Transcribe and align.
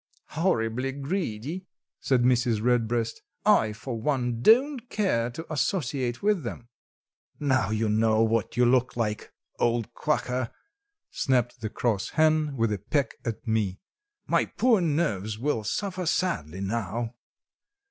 "Horribly 0.29 0.93
greedy," 0.93 1.67
said 1.99 2.23
Mrs. 2.23 2.59
Redbreast. 2.59 3.21
"I 3.45 3.71
for 3.71 4.01
one 4.01 4.41
don't 4.41 4.89
care 4.89 5.29
to 5.29 5.45
associate 5.53 6.23
with 6.23 6.41
them." 6.41 6.69
"Now 7.39 7.69
you 7.69 7.87
know 7.87 8.23
what 8.23 8.57
you 8.57 8.65
look 8.65 8.97
like, 8.97 9.31
old 9.59 9.93
quacker," 9.93 10.49
snapped 11.11 11.61
the 11.61 11.69
cross 11.69 12.09
hen, 12.17 12.57
with 12.57 12.73
a 12.73 12.79
peck 12.79 13.13
at 13.23 13.47
me. 13.47 13.79
"My 14.25 14.45
poor 14.47 14.81
nerves 14.81 15.37
will 15.37 15.63
suffer 15.63 16.07
sadly 16.07 16.61
now." 16.61 17.13